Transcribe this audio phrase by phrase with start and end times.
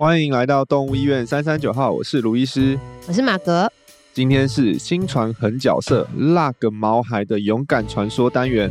[0.00, 3.70] 欢迎来到动物医院三三九号，我是卢医师，我是马格。
[4.14, 8.70] 今天是新传狠角色那个毛孩的勇敢传说单元。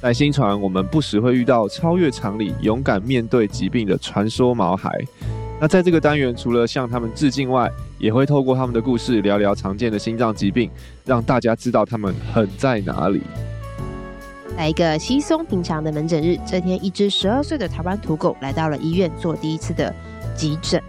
[0.00, 4.88] 在新传，我们不时会遇到超越常理、勇敢面对疾病的传说毛孩。
[5.60, 7.68] 那在这个单元，除了向他们致敬外，
[7.98, 10.70] 也会透过他们的故事聊聊常见的心脏疾病，
[11.04, 13.20] 让大家知道他们狠在哪里。
[14.56, 19.92] 在一个稀松平常的门诊日，这天，一只十二岁的台湾土狗来到了医院做第一次的
[20.36, 20.82] 急诊，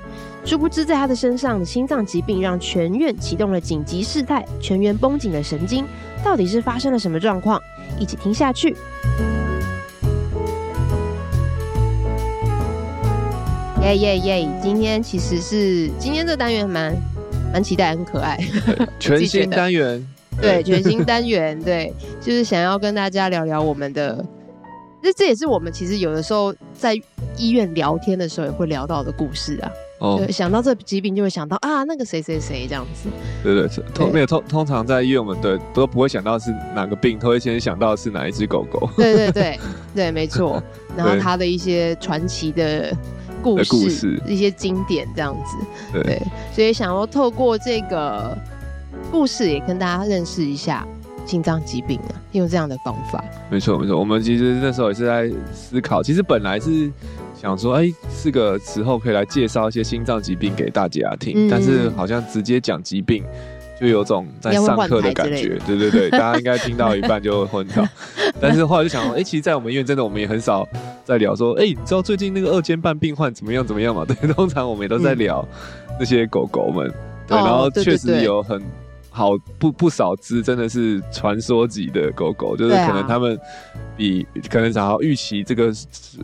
[0.46, 5.86] 殊不知在他的身上心脏疾病让全院启动了紧急事态，全员绷紧了神经，
[6.24, 7.62] 到底是发生了什么状况？
[8.00, 8.76] 一起听下去。
[13.82, 14.50] 耶耶耶！
[14.62, 16.96] 今天其实是今天这个单元蛮
[17.52, 18.40] 蛮期待，很可爱，
[18.98, 20.08] 全新单元。
[20.42, 24.26] 对，全新单元， 对，就是想要跟大家聊聊我们的，
[25.04, 27.00] 这这也是我们其实有的时候在
[27.38, 29.72] 医院聊天的时候也会聊到的故事啊。
[30.00, 33.10] 哦，对，想到这疾病就会想到啊，那个谁谁谁这样子。
[33.44, 38.90] 对对，通没有通通常在医院我们对都不会想到是哪个病，都会先想到是哪一只狗狗。
[38.98, 39.60] 对对对
[39.94, 40.62] 对，没错。
[40.98, 42.96] 然后它的一些传奇的
[43.42, 45.58] 故事，故事一些经典这样子。
[45.94, 46.22] 对，对，
[46.54, 48.38] 所以想要透过这个。
[49.12, 50.88] 故事也跟大家认识一下
[51.26, 53.24] 心脏疾病啊，用这样的方法。
[53.50, 56.92] 没错没错，我们其实那时候也是在思考，其实本来是
[57.34, 63.24] 想说，哎、欸，是个时候可以来介绍一些心脏疾病给大家听，嗯、但是好像直接讲疾病，
[63.80, 65.60] 就有种在上课的感觉。
[65.66, 67.86] 对对对，大家应该听到一半就会昏倒。
[68.40, 70.68] 但是后来就想说，哎、欸，其实，在我们医院真的，我们也很少
[71.06, 74.06] 在聊说，哎、欸，你知道最近那个二尖瓣病患怎么样怎么样嘛？
[74.06, 75.46] 对，通常我们也都在聊
[76.00, 76.92] 那些狗狗们。
[77.28, 78.62] 对，然后确实有很。
[79.16, 83.40] 好不不少只真的是传说级的狗狗，就是可能他们
[83.96, 85.72] 比可能想要预期这个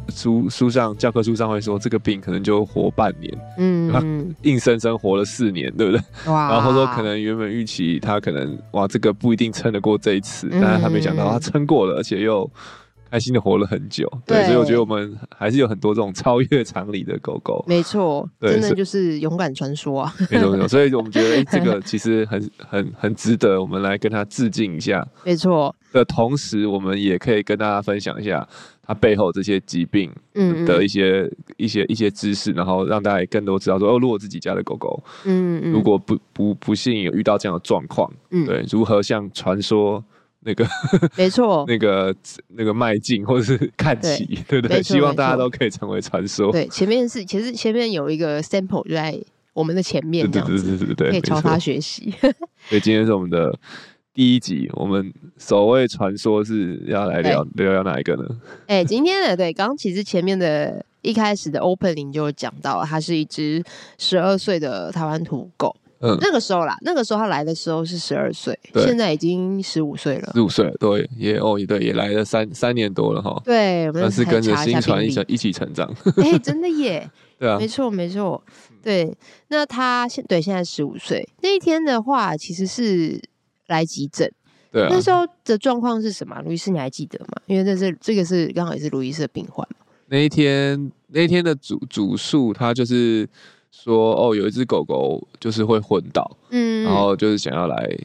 [0.10, 6.02] 书书上教科书上会说这个病可能就活半年，嗯，硬生生活了四年，对不对？
[6.34, 6.52] 哇！
[6.52, 12.50] 然后说可能原本预期他可能哇这个不一定撑得过这一次，但是他没想到他撑过了，而且又。
[13.10, 25.76] 开心的活了很久，对，对，所以我觉得我们还是有很多这种超越常理的狗狗，没错，真的就是勇敢传说啊，没错没错， 所以我们觉得，哎、欸，这个其实很很很值得我们来跟他致敬一下，没错。
[25.92, 28.48] 的同时，我们也可以跟大家分享一下
[28.86, 30.12] 它背后这些疾病
[30.68, 40.04] 的一些嗯嗯一些一些知识，然后让大家也更多知道说，哦，如果自己家的狗狗，嗯嗯，如果不不不幸有遇到这样的状况，嗯，对，如何像传说。
[40.42, 40.66] 那个
[41.18, 42.16] 没错， 那个
[42.50, 44.82] 那个迈进或者是看齐，对不对？
[44.82, 46.52] 希望大家都可以成为传说。
[46.52, 49.20] 对，前面是其实前面有一个 sample 就在
[49.54, 52.14] 我们的前面，对对对对对，可以朝他学习。
[52.70, 53.54] 所以今天是我们的
[54.14, 58.24] 第一集，我们首位传说是要来聊聊聊哪一个呢？
[58.68, 63.62] 哎，今天的对，刚刚其实前面的一开始的 opening 就讲到，它是一只
[63.98, 65.76] 十二岁的台湾土狗。
[66.02, 70.32] 嗯，那个时候啦，那个时候他来的时候是十二岁，现在已经十五岁了。
[70.34, 73.42] 十五岁了，对，也哦，也对，也来了三三年多了哈。
[73.44, 75.94] 对，我们是跟着新传一起一起成长。
[76.16, 77.10] 哎、欸，真的耶。
[77.38, 78.42] 对啊，没错没错。
[78.82, 79.14] 对，
[79.50, 83.22] 那他现对现在十五岁那一天的话，其实是
[83.68, 84.32] 来急诊。
[84.72, 84.88] 对啊。
[84.90, 86.42] 那时候的状况是什么？
[86.46, 87.42] 卢医师你还记得吗？
[87.46, 89.68] 因为这是这个是刚好也是卢医师的病患。
[90.08, 93.28] 那一天那一天的主主诉，他就是。
[93.72, 97.98] 说哦，有一只狗狗就是会昏倒，嗯，然后就是想要来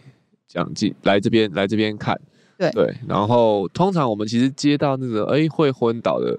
[0.47, 2.19] 讲进来这边来这边看，
[2.59, 2.71] 对。
[2.71, 6.39] 对，然后通常我们其实接到那个哎会昏倒的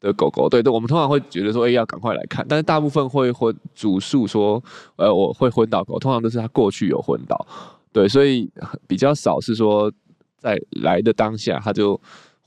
[0.00, 4.62] 的狗狗，对对，我们通常会觉得说哎要赶快来看，但是大部分会昏主诉说
[4.96, 7.46] 呃我会昏倒狗，通常都是他过去有昏倒，
[7.92, 8.50] 对，所以
[8.86, 9.90] 比较少是说
[10.38, 12.00] 在来的当下他就。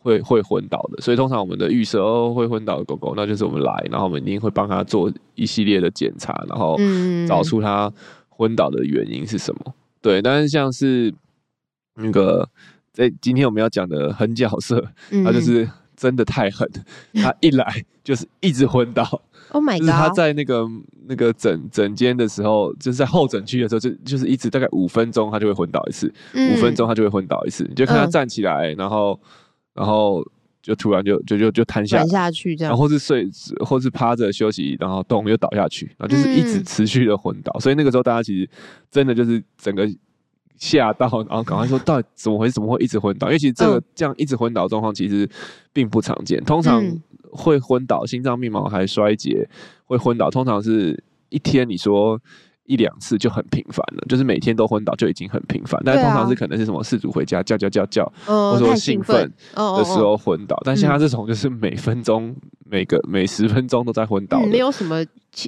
[0.07, 6.77] 会会昏倒的，所以通常我们的预设哦会昏倒的狗狗，那就是我们来，然后我们一定会帮他做一系列的检查，然后
[7.27, 7.91] 找出他
[8.29, 9.73] 昏倒的原因是什么。
[10.01, 11.13] 对，但是像是
[11.95, 12.47] 那个
[12.93, 14.81] 在今天我们要讲的狠角色，
[15.25, 16.65] 他就是真的太狠，
[17.15, 19.03] 他一来 就是一直昏倒。
[19.51, 19.79] Oh my god！
[19.79, 20.67] 就是他在那个
[21.07, 29.19] 那个诊诊间的时候，就是在候诊区的时候，就就是一直大概五分钟他就会昏倒一次，五分钟他就会昏倒一次，你就看他站起来，然后。
[29.77, 30.25] 然后
[30.61, 33.29] 就突然就就就就瘫下下去，这样，然后是睡，
[33.63, 37.53] 或是趴着休息，然后咚又倒下去，然后就是一直持续的昏倒。
[37.55, 38.49] 嗯、所以那个时候大家其实
[38.89, 39.87] 真的就是整个
[40.57, 42.53] 吓到，然后赶快说到底怎么回事？
[42.53, 43.27] 怎么会一直昏倒？
[43.27, 45.29] 因为其实这个这样一直昏倒的状况其实
[45.71, 46.43] 并不常见。
[46.43, 46.83] 通常
[47.31, 49.47] 会昏倒，心脏病毛孩衰竭
[49.85, 52.19] 会昏倒，通常是一天你说。
[52.67, 59.31] 一两次就很频繁了，就是每天都昏倒就已经很频繁，但是通常是可能是什么事主回家叫叫叫叫，嗯、或者说兴奋。
[59.55, 62.35] 的时候昏倒，但像他这种就是每分钟、嗯、
[62.65, 65.03] 每个每十分钟都在昏倒，没有什么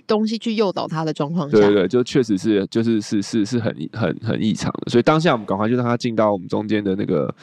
[0.08, 7.34] 东西去诱导他的状况下，对对对，就确实是就是是是是很很很异常的，所以当下我们赶快就让他进到我们中间的那个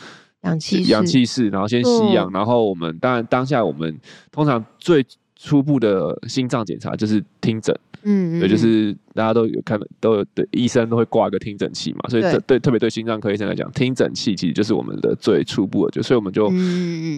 [0.43, 3.95] 氧气氧气室，然后先吸氧，嗯、然后我们当然当下我们
[4.33, 5.05] 通常最
[5.37, 7.75] 初步的心脏检查就是听诊。
[8.09, 16.49] 嗯，对，就是大家都有看，都有对医生都会挂个听诊器嘛，所以对，对特别对心脏科医生来讲，听诊器其实就是我们的最初步的，就所以我们就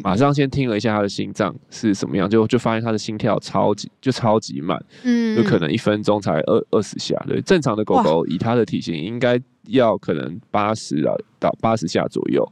[0.03, 12.51] 马上先听了一下他的心脏是什么样，就就发现他的心跳超级就超级慢，嗯，就可能一分钟才二二十下，对，正常的狗狗以它的体型应该要可能八十啊到八十下左右。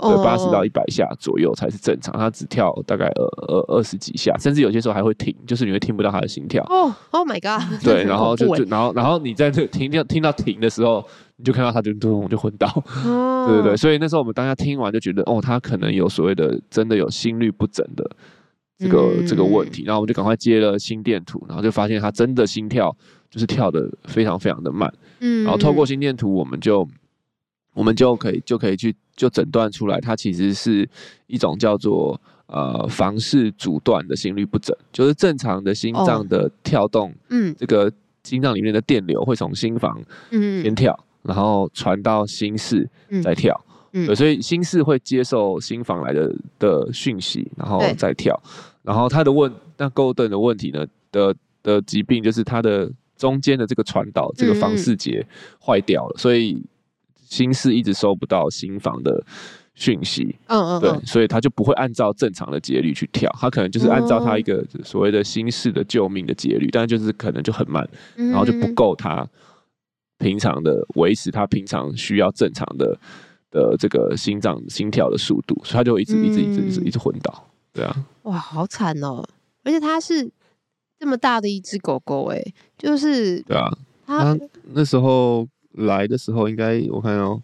[0.00, 6.62] 对，八十到一百下左右才是正常，他只跳大概二二二十几下，甚至有些时候还会停，就是你会听不到他的心跳。
[6.70, 7.66] 哦，Oh my god！
[7.82, 11.04] 对， 然后就就然后然后你在这听听听到停的时候，
[11.34, 12.68] 你就看到它就咚就昏倒。
[13.04, 18.08] 哦，对对对，所以那时候我们当下听完就觉得，哦，他可能有所谓的真的有心律不整的
[18.78, 22.96] 这个、嗯、这个问题，然后我们就赶快接了心电图，然后就发现他真的心跳
[23.28, 24.94] 就是跳的非常非常的慢。
[25.18, 26.86] 嗯，然后透过心电图，我们就。
[27.74, 30.88] 我们就可以就可以去就诊断出来，它其实是
[31.26, 37.92] 一种叫做呃房室阻断的心律不整，就是正常的心脏的跳动，嗯，这个
[38.22, 40.00] 心脏里面的电流会从心房
[40.30, 42.88] 嗯先跳，然后传到心室
[43.24, 43.60] 再跳，
[43.92, 48.40] 嗯，所以心室会接受心房来的的讯息，然后再跳，
[48.82, 55.26] 然后它的问那 Golden 的问题呢的的疾病就是它的中间的这个传导这个房室节
[55.60, 56.62] 坏掉了，所以。
[57.28, 59.24] 心室一直收不到心房的
[59.74, 69.24] 讯息，嗯嗯，对，所以他就不会按照正常的节律去跳，他可能就是按照他一个所谓的心室的救命的节律，但是就是可能就很慢，然后就不够他
[70.18, 72.98] 平常的维持他平常需要正常的
[73.50, 79.22] 的这个心脏心跳的速度，所以他就一直一直一直一直一直昏倒，对啊，哇，好惨哦，
[79.62, 80.28] 而且他是
[80.98, 82.42] 这么大的一只狗狗，哎，
[82.76, 83.70] 就是对啊，
[84.06, 84.36] 他
[84.72, 85.46] 那时候。
[85.86, 87.40] 来的时候应该我看哦，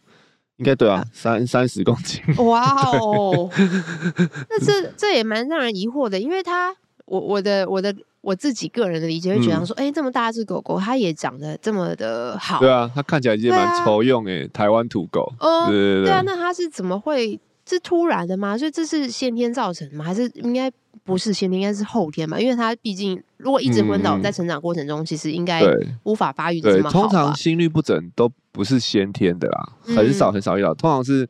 [0.56, 2.20] 应该对啊，三三十公斤。
[2.44, 2.62] 哇
[2.98, 3.50] 哦，
[4.50, 6.74] 那这这也蛮让人疑惑的，因为他
[7.06, 12.58] 我我的我的我自己个人的理解会觉得说，哎、嗯欸，这么大只狗狗，它也长得这么的好。
[12.60, 15.32] 对啊，它看起来其实蛮愁用诶，台湾土狗。
[15.40, 17.38] 哦，对对对，对啊，那它是怎么会？
[17.66, 18.56] 是突然的吗？
[18.56, 20.04] 所以这是先天造成的吗？
[20.04, 20.70] 还是应该
[21.02, 22.38] 不是先天，应该是后天嘛？
[22.38, 25.62] 因为他毕竟如果一直昏倒，在成长过程中，嗯、其实应该
[26.04, 26.90] 无法发育这么好。
[26.90, 31.28] 通常心律不整都不是先天的啦，很少很少遇到，嗯、通常是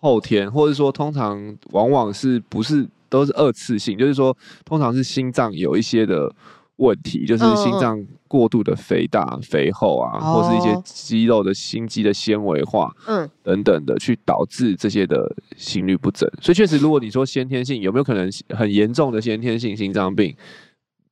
[0.00, 6.32] 后天，或者说通常往往是不是都是二次性，就是说通常是心脏有一些的。
[6.76, 16.28] 问题就是心脏过度的肥大、肥厚啊，哦、或是一些肌肉的心肌的纤维化，嗯，等等的，去导致这些的心律不整。
[16.40, 20.34] 所以确实，如果你说先天性有没有可能很严重的先天性心脏病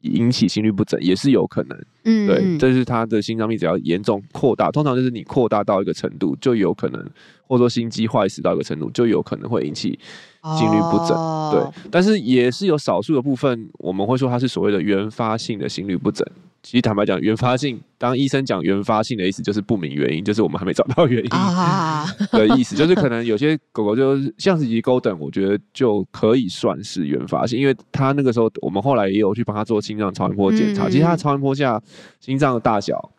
[0.03, 1.79] 引起心律不整，也是有可能。
[2.05, 7.01] 嗯，对，这是他的心脏病只要严重扩大，通常就是你扩大到一个程度，就有可能，
[7.47, 9.99] 或者说心肌坏死到一个程度，就有可能会引起。
[10.59, 11.17] 心律不整，
[11.53, 16.27] 对，但是也是有少数的部分，我们会说它是所谓的原发性的心律不整。
[16.63, 21.31] 其实坦白讲，原发性，当医生讲原发性的意思，就是不明原因，就是我们还没找到原因
[22.31, 31.83] 的意思，就是可能有些狗狗就是像是一 Golden，我觉得就可以算是原发性，因为它那个时候我们后来也有去帮他做心脏超音波检查，其实它超音波下
[32.21, 33.11] 心脏的大小。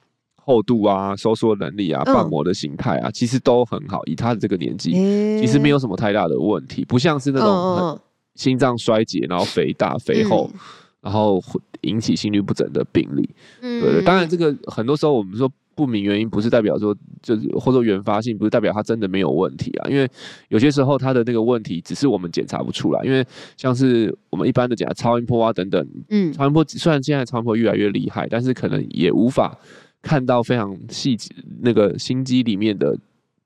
[0.46, 4.02] 厚度啊，收缩能力啊，瓣膜的形态啊，嗯、其实都很好。
[4.08, 7.98] 以他的这个年纪，欸、其实没有什么太大的问题，不像是那种
[8.36, 10.60] 心脏衰竭，然后肥大肥厚，嗯、
[11.00, 11.42] 然后
[11.84, 13.30] 引起心律不整的病例。
[13.62, 19.90] 嗯、对，当然这个很多时候我们说不明原因，不是代表说就是或者说原发性，不是代表他真的没有问题啊。
[19.90, 20.10] 因为
[20.50, 23.26] 有些时候他的那个问题只是我们检查不出来，因为
[23.56, 29.58] 像是我们一般的检查超音波啊等等，嗯，超音波虽然现在超音波越来越厉害，但是可能也无法。
[30.06, 32.94] 看到非常细节，那个心肌里面的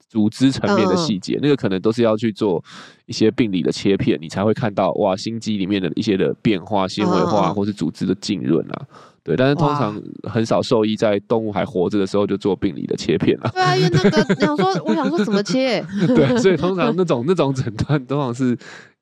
[0.09, 2.63] 组织层面的细节，那个可能都是要去做
[3.05, 8.81] 一些病理的切片，你才会看到哇，心肌里面的一些的变化、纤维化或是组织的浸润啊。
[9.23, 13.49] 对，但是通常很少兽医在动物还活着的时候就做病理的切片了。
[13.53, 15.85] 对啊，因为那个 想说，我想说怎么切？
[16.07, 18.57] 对，所以通常那种那种诊断通常是。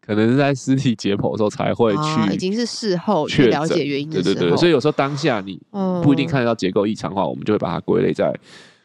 [0.08, 4.08] 可能是在尸体解剖的时候才会去、啊，已经是事后去了解原因。
[4.08, 5.60] 对对对，所以有时候当下你
[6.04, 8.32] 不一定看得到结构异常的话，嗯、我们就会把它归类在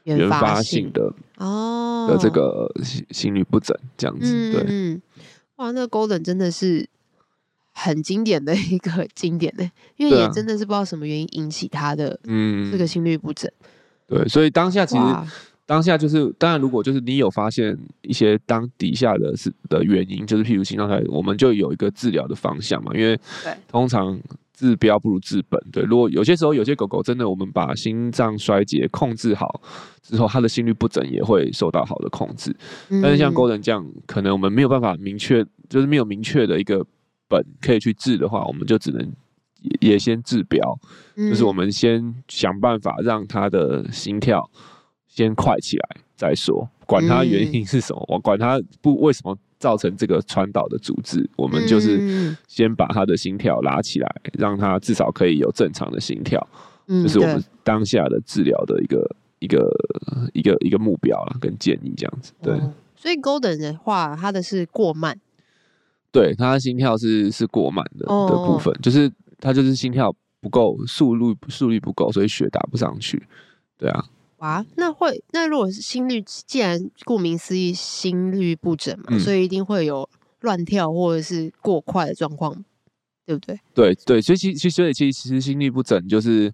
[0.05, 4.53] 原发性的哦的这个心心律不整这样子。
[4.53, 5.03] 对，嗯，
[5.57, 6.89] 哇，那个 Golden 真的是
[7.73, 13.51] 很经典的一个 经典的，因为也真的是不知道什么原因引起他的嗯这个心律不整。
[14.07, 15.03] 对，所以当下其实。
[15.67, 22.91] 当下就是，当然，如果就是你有发现一些当底下的是的原因，就是譬如心脏衰，我们就有一个治疗的方向嘛。
[22.93, 23.17] 因为
[23.69, 24.19] 通常
[24.61, 25.59] 治标不如治本。
[25.73, 29.61] 对，如果有些时候有些狗狗真的，我们把心脏衰竭控制好
[30.03, 32.55] 之后，它的心律不整也会受到好的控制。
[33.03, 36.85] 但是像 Golden 这样，可能我们没有办法明确，就是没有明确的一个
[37.27, 39.11] 本可以去治的话，我们就只能
[39.81, 40.79] 也先治标，
[41.17, 44.51] 就是我们先想办法让它的心跳
[45.09, 49.39] 先快起来再说，管它原因是什么，我管它不为什么。
[49.61, 56.41] 造成这个传导的阻滞，我们就是先把他的心跳拉起来，嗯、让他至少可以有正常的心跳，
[56.89, 59.71] 这、就、是我们当下的治疗的一个一个
[60.33, 62.33] 一个一个目标啦，跟建议这样子。
[62.41, 65.21] 对，哦、所以 Golden 的话，他的是过慢，
[66.11, 73.23] 对，他的心跳是是过慢的的部分，哦、就是他就是心跳不够，速率速率不够，所以血打不上去。
[73.77, 74.07] 对啊。
[74.41, 80.09] 啊，那会那如果是心率，既然顾名思义心率不整嘛，嗯、所以一定会有
[80.41, 82.65] 乱跳或者是过快的状况，
[83.27, 83.61] 对不对？
[83.75, 86.51] 对对，所以其其所以其实心率不整就是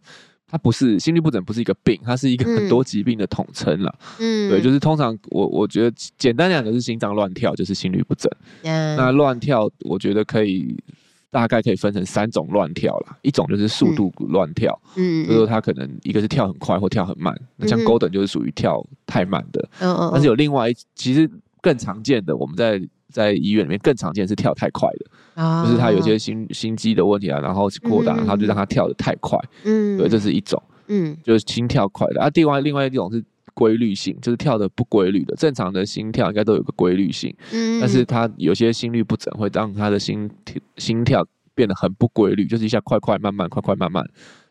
[0.49, 3.99] 它不是心率不整，不是一个病，它是一个很多疾病的统称了。
[4.19, 8.29] 嗯，对，就是通常我我觉得简单讲就是心脏乱跳，就是心率不整。
[8.65, 10.77] 嗯，那乱跳我觉得可以。
[11.31, 21.31] 大概可以分成三种乱跳啦，一种就是速度乱跳，嗯，就是说它可能一个是跳很快或跳很慢，那、嗯、像 Golden 就是属于跳太慢的，嗯嗯，但是有另外一其实
[21.61, 22.81] 更常见的，我们在
[23.11, 33.23] 在医院里面更常见是跳太快的，啊，就是他有些心心肌的问题啊，然后扩大，然后就让他跳的太快，嗯，对，这是一种，嗯，就是心跳快的，啊，另外另外一种是。
[33.57, 40.31] 规律性就是跳的不规律的，正常的心跳应该都有个规律性，嗯，但是他有些心率不整，会让他的心
[40.77, 44.05] 心跳变得很不规律，就是一下快快慢慢，快快慢慢，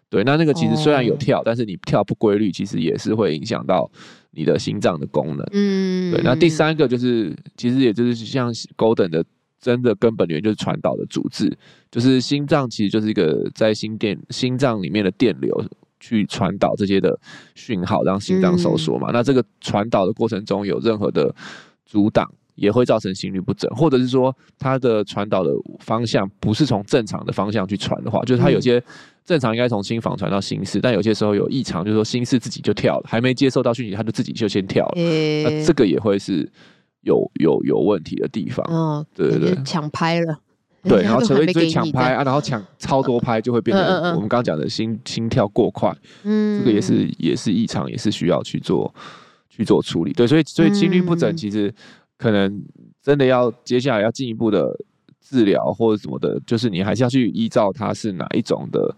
[0.09, 3.87] 对，那那个其实虽然有跳，哦、但是你跳不规律，其实也是会影响到
[4.31, 6.23] 你的心脏的功能，嗯，对。
[6.23, 9.23] 那第三个就是，其实也就是像 Golden 的
[9.61, 11.55] 真的根本原因就是传导的阻滞，
[11.91, 15.63] 就是心脏其实就是一个在心电心脏里面的电流。
[16.05, 17.19] 去传导这些的
[17.55, 19.09] 讯号，让心脏收缩嘛。
[19.09, 21.33] 嗯、那这个传导的过程中有任何的
[21.83, 28.79] 阻挡，也会造成心律不整，或者是说它的传导的方向不是从正常的方向去传的话，就是它有些
[29.25, 34.93] 正常应该从心房传到心室，但有些时候有异常，就是说心室自己就跳了，还没接受到讯息，它就自己就先跳了。
[34.97, 36.47] 欸、那这个也会是
[37.01, 38.63] 有有有问题的地方。
[38.69, 40.37] 哦，对对对，抢拍了。
[40.87, 48.93] 对，然后成为追抢拍啊，然后抢 超多拍，就会变得我们刚刚讲的心心跳过快，嗯，这个也是也是异常，也是需要去做
[49.49, 50.13] 去做处理。
[50.13, 51.73] 对，所以所以心律不整，其实
[52.17, 52.63] 可能
[53.01, 54.69] 真的要接下来要进一步的
[55.19, 58.95] 治疗或者什么的，就是你还是要去依照它是哪一种的。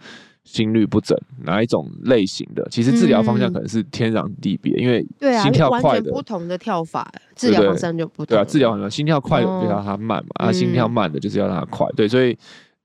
[0.48, 2.66] 心律不整哪一种类型的？
[2.72, 5.06] 其实治疗方向可能是天壤地别，因为
[5.44, 8.28] 心跳快的不同的跳法，治疗方向就不同。
[8.28, 11.86] 对啊，治疗方向心跳快的就要它慢嘛，啊，心跳慢的就是要让它快。
[11.98, 12.38] 对，所以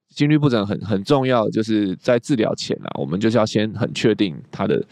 [0.09, 4.85] 心律不整很很重要，就是在治疗前啊，我们就是要先很确定它的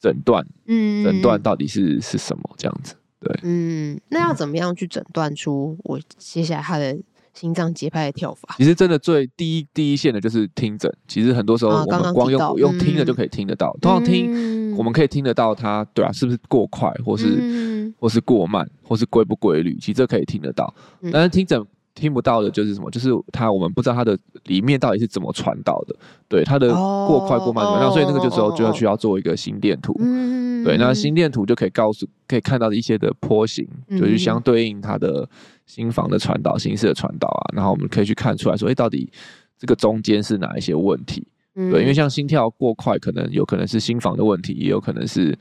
[0.00, 2.96] 诊断，嗯，诊断到底是是什么这样子。
[3.20, 6.98] 对，嗯，那要怎么样去诊断出我接下来他的？
[7.34, 10.92] 心脏节拍的跳法，其实真的最第一第一线的就是听诊。
[11.08, 13.74] 其实很多时候我们光用用听的就可以听得到。
[13.78, 19.76] 嗯、通常听我们可以听得到它，对啊，是不是过快，或是、嗯、或是过慢，或是规不规律？
[19.78, 20.72] 其实这可以听得到。
[21.10, 22.90] 但是听诊听不到的就是什么？
[22.90, 25.96] 就是它我们不知道它的里面到底是怎么传导的。
[26.28, 27.88] 对，它的过快过慢怎么样？
[27.88, 29.94] 哦、所以那个就时候就要需要做一个心电图。
[30.00, 35.26] 嗯、对，那心电图就可以告诉可以看到的一些的波形，就是相对应它的。
[35.66, 39.10] 心房的传导、心室的传导啊，然后我们可以去看出来说，哎，到底
[39.56, 41.26] 这个中间是哪一些问题？
[41.54, 45.38] 嗯、对，因为像心跳过快，可能有可能是心房的问题，也有可能是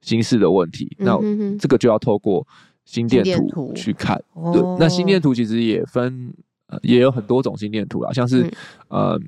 [0.00, 0.94] 心室的问题。
[0.98, 2.46] 嗯、哼哼那这个就要透过
[2.84, 4.22] 心电图去看。
[4.52, 6.32] 对，那心电图其实也分，
[6.66, 8.42] 呃、也有很多种心电图啦，像是、
[8.88, 9.20] 嗯、呃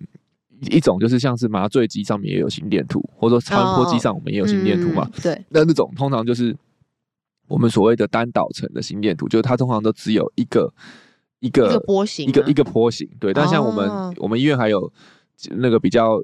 [0.71, 5.03] 一种就是像是麻醉机上面也有心电图，或者说超音波机上我们也有心电图嘛。
[5.03, 6.57] 哦嗯、对，那那种通常就是。
[7.47, 10.73] 我们所谓的单导层的心电图，就是它通常都只有一个
[11.41, 13.09] 一个，一个波形，一个一个波形。
[13.21, 14.91] 对，但像我们、哦、我们医院还有
[15.51, 16.17] 那个比较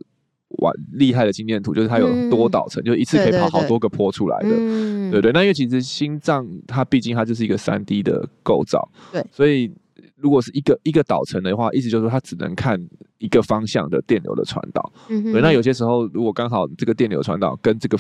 [0.61, 4.49] 完厉害的心电图，就是它有多导层，嗯、就一次可以跑好多个坡出来的。
[4.49, 9.71] 对对，对，嗯、对对，那因为其实心脏它毕竟它就是一个三 D 的构造，对，所以
[10.17, 12.83] 如果是一个一个导层的话，意思就是说它只能看
[13.19, 14.91] 一个方向的电流的传导。
[15.09, 17.99] 嗯那有些时候如果刚好这个电流传导跟这个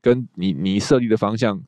[0.00, 1.60] 跟你你设立的方向。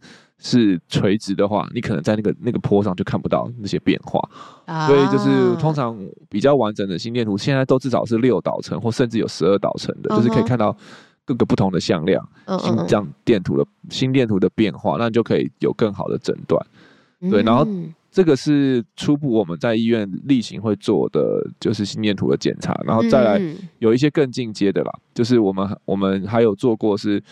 [0.42, 4.20] 是垂直的话，你可能在那个那个坡上就看不到那些变化，
[4.66, 5.96] 啊、所以就是通常
[6.28, 10.16] 比较完整的心电图，现在都至少是六导程或甚至有十二导程的，uh.
[10.16, 10.76] 就是可以看到
[11.25, 12.58] 各个不同的向量，uh.
[12.58, 16.61] 心脏电图的心电图的变化，那你就可以有更好的诊断。
[17.30, 17.64] 对，然后
[18.11, 21.20] 这个是初步我们在医院例行会做的，
[21.61, 23.40] 就是心电图的检查，然后再来
[23.78, 27.22] 有一些更进阶的啦，就是我们我们还有做过是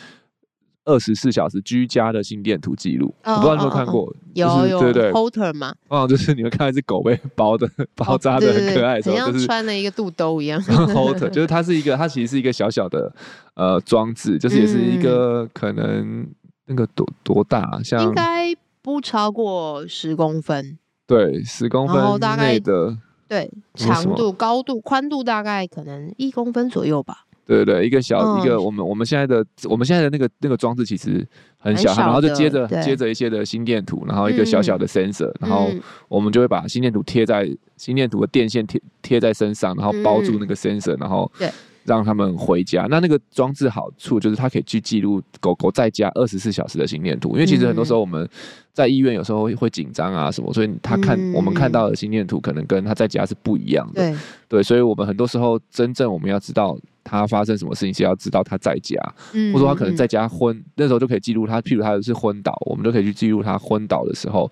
[0.85, 4.15] 二十四小时居家的心电图记录，我不知道你有没有看过？
[4.35, 10.61] 有有对对，Holter 嘛，哦，就是你们看到一只狗被包的 包扎的很可爱的时候，就是穿了一个肚兜一样。
[10.65, 13.13] Holter 就是它是一个，它其实是一个小小的
[13.55, 16.27] 呃装置，就是也是一个可能
[16.67, 18.55] 那个多多大，像应该。
[18.83, 22.97] 不超过十公分，对，十公分内的，
[23.29, 27.27] 对，长度、高度、宽度大概可能一公分左右吧。
[27.57, 31.26] 对对，一个小、嗯、一个，我们我们现在的我们现在的那个那个装置其实
[31.59, 35.69] 很小，小然后就接着接着一些的心电图，然后一个小小的 sensor，、嗯、然后
[36.09, 41.50] 我们就会把心电图贴在心电图的电线贴贴在身上，然后包住那个 sensor，、嗯、然后对。
[41.85, 42.87] 让他们回家。
[42.91, 47.31] 那那个装置好处就是它可以去记录狗狗在家二十四小时的心电图。
[47.33, 48.29] 因为其实很多时候我们
[48.73, 54.03] 在医院有时候会紧张啊什么，所以他看我们看到的心电图可能跟他在家是不一样的。
[54.03, 54.19] 对
[54.49, 59.01] 对，所以我们很多时候真正我们要知道他发生什么事情，是要知道他在家，
[59.33, 61.61] 或者说他可能在家昏，那时候就可以记录他。
[61.61, 64.51] 譬如他是昏倒，我们就可以去记录他昏倒的时候，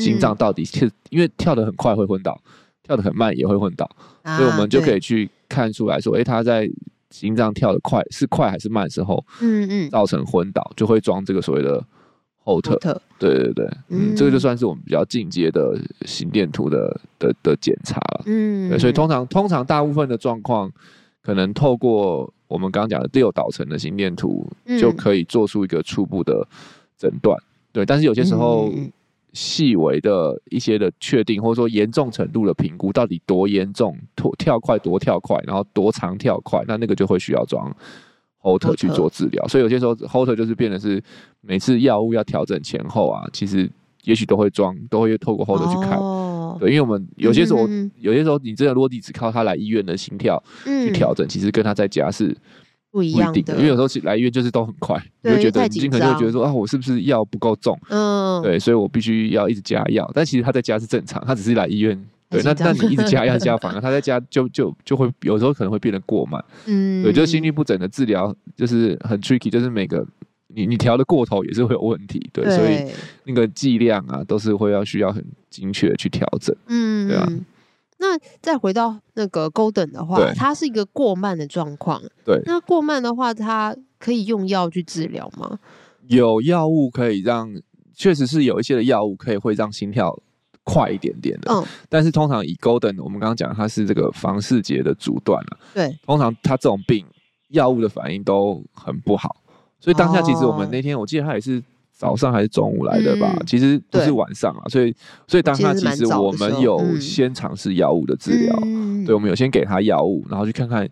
[0.00, 2.40] 心脏到底是因为跳得很快会昏倒，
[2.82, 3.88] 跳得很慢也会昏倒，
[4.36, 5.28] 所以我们就可以去。
[5.48, 6.68] 看出来说，哎、欸，他在
[7.10, 11.82] 心脏跳得快是快还是慢的时候，嗯嗯，造成昏倒，就会装这个所谓的
[12.44, 12.78] Holter，
[13.18, 20.70] 对对对，嗯，这个就算是我们比较进阶的心电图的的的检查了，嗯，对，所以通常通常大部分的状况，
[21.22, 24.46] 可能透过我们刚刚讲的六导层的心电图，
[24.78, 26.46] 就可以做出一个初步的
[26.98, 27.38] 诊断，
[27.72, 28.70] 对，但是有些时候。
[29.36, 37.70] 嗯细微的一些的确定，或者说严重程度的评估，到底多严重，多跳快多跳快，然后多长跳快，那那个就会需要装
[38.40, 39.46] Holter 去做治疗。
[39.46, 41.02] 所以有些时候 Holter 就是变得是
[41.42, 43.70] 每次药物要调整前后啊，其实
[44.04, 45.98] 也许都会装，都会透过 Holter 去看。
[45.98, 52.34] 哦、对，因为我们有些时候，嗯、有些时候你真的落地只靠他来医院的心跳去调整，嗯、其实跟他在家是。
[52.96, 57.78] 不一样的，因为有时候来医院就是都很快，你就觉得你可能就会觉得说啊，我是不是药不够重？
[57.90, 60.10] 嗯，对，所以我必须要一直加药。
[60.14, 62.02] 但其实他在家是正常，他只是来医院。
[62.30, 66.42] 对，那那你一直加药 加反而他在家就就就会有时候可能会变得过慢。
[66.64, 70.02] 嗯，对，就是心律不整的治疗就是很 tricky，就是每个
[70.46, 72.30] 你你调的过头也是会有问题。
[72.32, 72.90] 对，所以
[73.24, 76.56] 那个剂量啊都是会要需要很精确的去调整。
[76.68, 77.28] 嗯，对啊。
[78.06, 82.00] 那再回到那个 Golden 的话，它是一个过慢的状况。
[82.24, 85.58] 对，那过慢的话，它可以用药去治疗吗？
[86.06, 87.50] 有药物可以让，
[87.94, 90.16] 确实是有一些的药物可以会让心跳
[90.62, 91.52] 快一点点的。
[91.52, 95.58] 嗯，但是通常以 Golden，我们刚刚讲它是这个房室节的阻断了。
[95.74, 97.04] 对，通常它这种病
[97.48, 99.36] 药物的反应都很不好，
[99.80, 101.62] 所以当下其实我们那天我记得他也是。
[101.96, 103.34] 早上还是中午来的吧？
[103.40, 104.94] 嗯、其实不是晚上啊，所以
[105.26, 110.86] 所以当下其实我们有先尝试药物的治疗，嗯、对，我们有先给他药物，然后去看看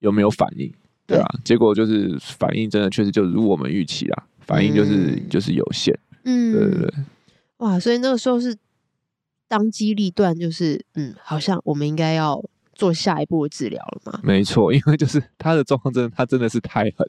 [0.00, 0.70] 有没有反应，
[1.06, 1.18] 对。
[1.18, 6.94] 啊，对结果就是反应真的确实就如我们预期啊，反应就是、嗯、就是有限，嗯，对对对，
[7.56, 8.54] 哇，所以那个时候是
[9.48, 12.44] 当机立断，就是嗯，好像我们应该要。
[12.74, 14.20] 做下一步的治疗了吗？
[14.22, 17.08] 没错，因为就是他的状况真的，他真的是太狠，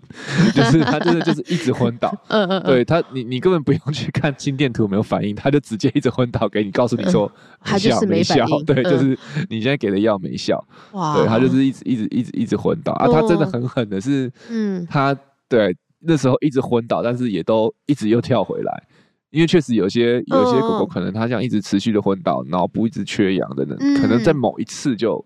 [0.54, 2.16] 就是他真的就是一直昏倒。
[2.28, 8.46] 嗯嗯，对他，你你根本不用去看心电图有没有反应，他就直接一直昏倒给你，告诉你说他就是没效。
[8.66, 9.18] 对，就是
[9.50, 10.64] 你现在给的药没效。
[10.92, 13.08] 哇，对他就是一直一直一直一直昏倒啊！
[13.08, 15.18] 他真的很狠的是，嗯，他
[15.50, 18.84] 对那时候一直昏倒，但是也都一直又跳回来，
[19.32, 25.26] 因为确实有些有些狗狗可能它这样一直持续的昏倒，脑部一直缺氧等等，可能在某一次就。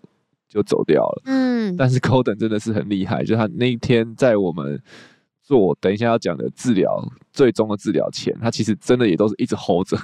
[0.50, 4.82] 就走掉了，嗯，但是 Golden 真的是很厉害，就他那一天在我们
[5.40, 7.00] 做等一下要讲的治疗
[7.32, 9.96] 最终的治疗前，他其实真的也都是一直 hold 着，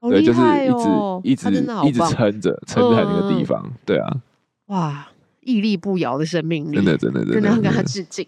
[0.00, 0.82] 哦、对，就是一直
[1.22, 1.48] 一直
[1.86, 4.16] 一直撑着撑在那个地方，嗯、对啊，
[4.66, 5.08] 哇，
[5.40, 8.26] 屹立不摇的生命力，真的真的真的，真的要跟他致敬，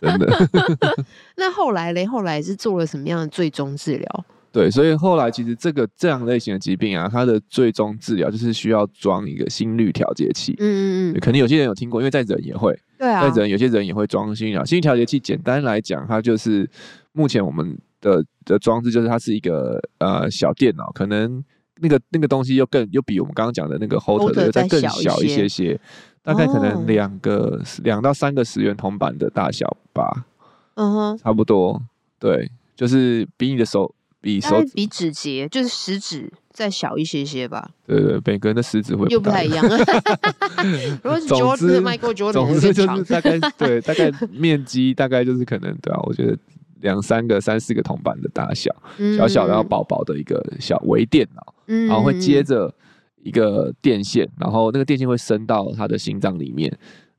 [0.00, 0.48] 真的。
[1.36, 4.24] 那后来嘞，后来是做了什么样的最终治疗？
[4.52, 10.56] 对，所以后来其实这个这样类型的疾病啊，它的最终治疗就是需要装一个心率调节器。
[10.58, 14.64] 嗯嗯嗯，可能有些人有听过，因为在人也会，对啊，在人有些人也会装心率调。
[14.64, 16.68] 心率调节器简单来讲，它就是
[17.12, 21.44] 目前我们的的装置，就是它是一个呃小电脑，可能
[21.80, 25.80] 那个那个东西又更又比我们刚刚讲的那个 Holter 的再更小一些些，
[26.24, 30.26] 大概可能两个两、哦、到三个十元铜板的大小吧。
[30.74, 31.80] 嗯哼，差不多，
[32.18, 33.94] 对，就是比你的手。
[34.20, 37.70] 比手比指节就是食指再小一些些吧。
[37.86, 39.64] 对对，每个人的食指会又不太一样。
[41.02, 46.36] 如果是 Jordan 的 Michael Jordan，总之就是大概 对大概面积大概就是可能对啊，我觉得
[46.80, 48.74] 两三个、三四个铜板的大小，
[49.16, 52.74] 小小的要薄薄的一个小微电脑，嗯，然后会接着
[53.22, 56.70] 一个电线，然后那个电线会伸到他的心脏里面，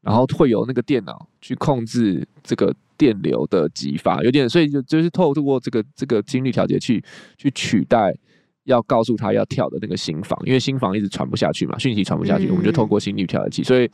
[0.01, 7.03] 然后会有那个电脑去控制这个电流的激发，有点，所以就就是透过这个这个心率调节器
[7.35, 8.15] 去取代
[8.65, 13.89] 要告诉他要跳的那个心房，因为心房一直传不下去嘛，讯息传不下去，我们就透过心率调节器，所以。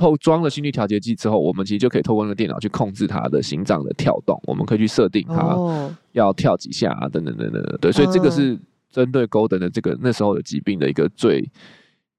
[0.00, 4.40] 透装了心率调节器之后，我们其实就可以透过那个电脑去控制他的心脏的跳动。
[4.44, 7.78] 我们可以去设定他要跳几下啊，等等等等。
[7.80, 8.56] 对，所以这个是
[8.92, 11.50] 针对 Golden 的这个那时候的疾病的一个最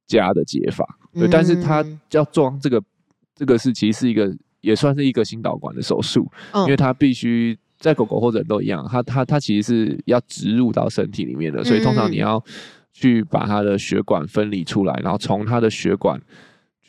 [0.05, 0.85] 佳的解法。
[1.13, 2.83] 对，但是他要装这个，
[3.33, 4.27] 这个是其实是一个
[4.61, 12.43] 也算是一个心导管的手术，因为它必须在狗狗或者人都一样，它它它其实是要植入到身体里面的，所以通常你要
[12.93, 16.19] 去把它的血管分离出来，然后从它的血管。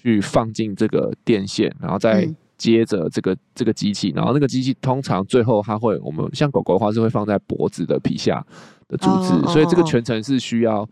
[0.02, 8.42] 去放进这个电线，然后再接着这个、嗯、这个机器，然后那个机器通常最后它会，我们像狗狗的话是会放在脖子的皮下
[8.88, 10.88] 的组织，哦、所以这个全程是需要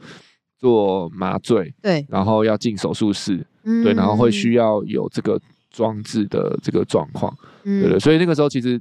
[0.59, 8.81] 做麻醉，对，然后要进手术室，嗯、对，然后会需要有这个装置的这个状况，嗯、对对，所以那个时候其实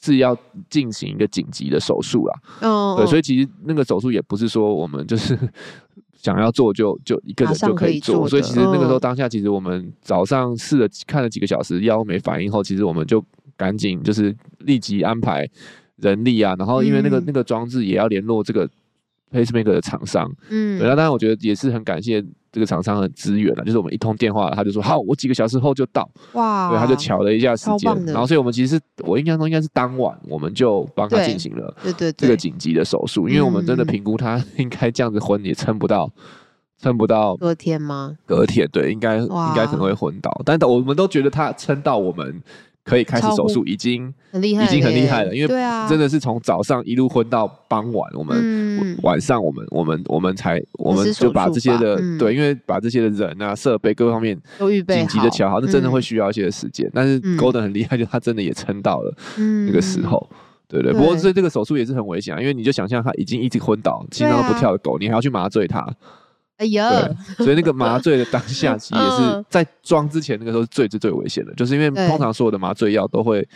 [0.00, 0.36] 是要
[0.68, 5.38] 进行一个紧急的手术啦，哦，对，所以其实那个手术也不是说我们就是。
[6.22, 13.20] 想要做就就一个人就可以做，以做所以其实那个时候当下，其实我们早上试了看了几个小时，腰没反应后，其实我们就
[13.56, 15.44] 赶紧就是立即安排
[15.96, 18.70] 人力啊，然后因为那个、嗯、那个装置也要联络这个
[19.32, 22.24] pacemaker 的厂商，嗯，然后当然我觉得也是很感谢。
[22.52, 26.08] 这个厂商的资源了，就是我们一通电话，他就说好，我几个小时后就到。
[26.34, 36.10] 哇，对，他就巧了一下时间，然后所以我们其实我印象中应该是当晚我们就帮他进行了对对这个紧急的手术，因为我们真的评估他应该这样子昏也撑不到，
[36.78, 38.14] 撑不到隔天吗？
[38.26, 42.42] 隔天对，应该应该可能会昏倒，但我们都觉得他撑到我们。
[42.84, 45.34] 可以开始手术，已经很厉害，已经很厉害了。
[45.34, 45.48] 因为
[45.88, 56.90] 真的是从早上一路昏到傍晚，我们晚上我们我们我们才我们就把这些的对，因为把这些的人啊设备各方面都预备紧急的调好，那真的会需要一些时间。
[56.92, 59.14] 但是 Golden 很厉害，就他真的也撑到了
[59.66, 60.28] 那个时候，
[60.66, 60.92] 对对。
[60.92, 65.86] 不过所以这个手术也是很危险啊，因为你就想象他已经一直昏倒，心脏都不跳的狗，你还要去麻醉他。
[66.58, 73.46] 哎呀，所以那个麻醉的当下，其实也是在装之前那个时候是最最最危险的，就是因为通常所有的麻醉药都会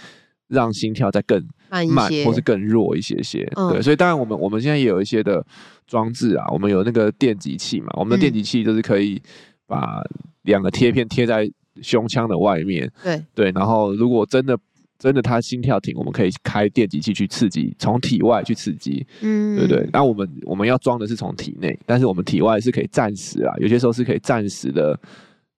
[0.48, 1.40] 让心跳再更
[1.88, 3.44] 慢，或是更弱一些些。
[3.70, 5.44] 对，所以当然我们我们现在也有一些的
[5.86, 9.22] 装置啊，我们有那个电极器嘛，我们的电极器就是可以
[9.66, 10.02] 把
[10.42, 11.48] 两个贴片贴在
[11.82, 12.90] 胸腔的外面。
[13.02, 14.58] 对对，然后如果真的。
[14.98, 19.88] 真的，他心跳停，我们可以开电极器去刺激，从体外去刺激，嗯，对不对？
[19.92, 24.98] 那我们我们要装的是从体内，但是我们体外是可以暂时啊，有些时候是可以暂时的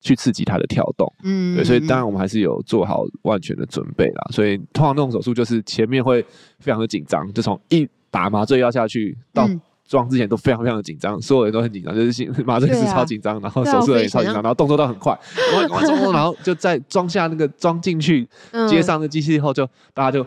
[0.01, 4.29] 去刺激它的跳动，嗯，对，所以当然我们还是有做好万全的准备啦。
[4.33, 6.25] 所以通常那种手术就是前面会
[6.59, 9.49] 非常的紧张，就从一打麻醉药下去到。
[9.89, 15.19] 嗯装之前都非常非常的紧张，所有人都很紧张，就是麻醉师超紧张，然后手术人也超紧张，然后动作都很快，
[15.67, 18.29] 然后然后就在装下那个装进去，
[18.69, 20.23] 接上那机器后就大家就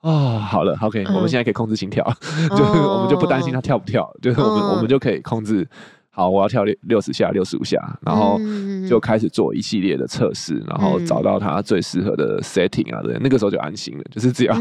[0.00, 2.04] 啊好了，OK，我们现在可以控制心跳，
[2.50, 5.64] 就是我们就不担心他跳不跳，就是我们我们就可以控制
[6.10, 8.40] 好，我要跳六六十下、六十五下，然后
[8.88, 14.56] 就开始做一系列的测试，然后找到他最适合的 setting 啊，对，那个时候就安心了，就是只要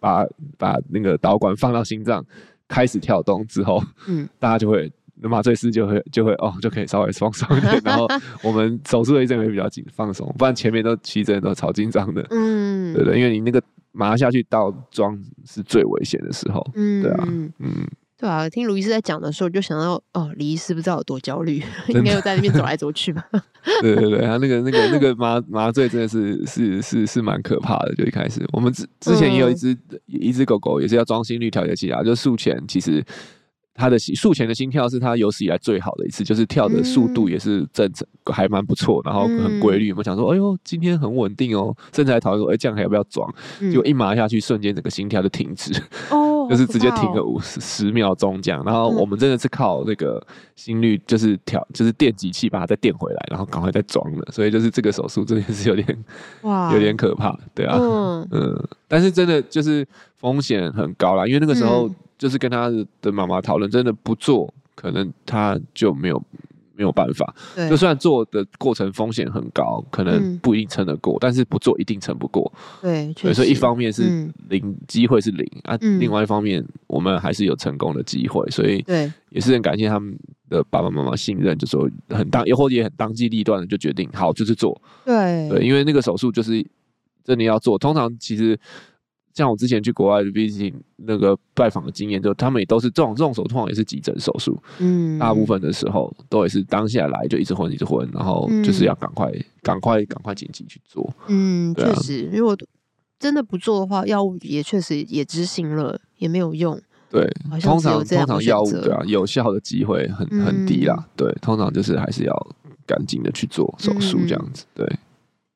[0.00, 0.26] 把
[0.58, 2.24] 把那个导管放到心脏。
[2.68, 4.90] 开始跳动之后，嗯，大家就会
[5.22, 8.06] 麻醉师就会就会哦，就可以稍微放松一点， 然后
[8.42, 17.24] 我们手术的一阵也比较紧放松，不然前面都其实真的都超紧张的，嗯，对对，因为你那个麻下去到装是最危险的时候，嗯，对啊，
[17.58, 17.86] 嗯。
[18.18, 23.22] 对啊，听卢医师在讲的时候，就想到哦，李医师不知道有多焦虑，应该又在那边走来走去吧。
[23.82, 27.94] 对对对，他那个那个那个麻麻醉真的是是是是蛮可怕的。
[27.94, 33.04] 就一开始，我们之之前也有一只、嗯、一只狗狗，也是要装心率调节器啊，就术前其实。
[33.78, 39.92] 它的术前的心跳是它有史以来最好的一次，就是跳的速度也是正常，还蛮不错，然后很规律。
[39.92, 43.30] 我们想说，哎呦，今天很稳定哦，甚至还讨论说，哎，这样还要不要装？
[43.60, 48.62] 结果一麻下去，瞬间整个心跳就停止， 哦，就是直接停个五十十秒钟这样。
[48.64, 54.32] 然后我们真的是靠那个心率，就是调，就是电极器把它再电回来，然后赶快再装的。
[54.32, 56.04] 所以就是这个手术真的是有点
[56.42, 57.78] 哇，有点可怕，对啊，
[58.30, 61.90] 嗯，但是真的就是风险很高啦，因为那个时候。
[62.18, 66.16] 就是跟他的妈妈讨论，真的不做，可能他就没有
[66.76, 67.34] 没有办法。
[67.54, 72.52] 对就算做的过程风险很高，可能不一定撑得过，嗯、但是不做一定撑不过。
[72.80, 80.16] 对，所以一方面是零机、嗯、会是零啊，嗯、另外一方面我们还是有成功的机会，所以对，也是很感谢他们
[80.48, 84.80] 的爸爸妈妈信任，就说很当，也或者也很当机立断的就决定好就是做。
[85.04, 86.64] 对对，因为那个手术就是
[87.24, 88.58] 真的要做，通常其实。
[89.36, 94.58] 像我之前去国外 visiting 那个拜访的经验，就他们也都是这种这种手术，通常也是急诊手术。
[94.78, 99.30] 嗯，大部分的时候都也是当下来就一直昏一直昏，然后就是要赶快
[99.62, 101.12] 赶、嗯、快赶快紧急去做。
[101.28, 102.56] 嗯，确、啊、实，如果
[103.18, 106.80] 真的不做的话，药物也确实也执行了，也没有用。
[107.10, 110.94] 对，通常通常药物对啊，有效的机会很很低啦。
[110.98, 114.64] 嗯、对，通常就是还是要赶紧的去做手术这样子。
[114.72, 114.86] 对，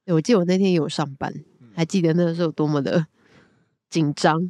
[0.04, 1.32] 对，我记得我那天有上班，
[1.74, 3.06] 还记得那个时候多么的。
[3.90, 4.40] 紧张，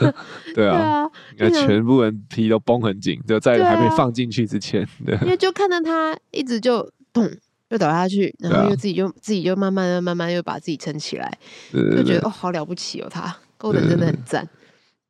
[0.54, 7.30] 对啊，你看全部人皮都绷很紧，就在还没放进去之前， 对，因为就看到他一直就咚
[7.68, 11.30] 就倒下去，然后又自己就自己就慢慢的慢慢又把自己撑起来，
[11.72, 14.48] 就觉得哦好了不起哦，他 Golden 真的很 赞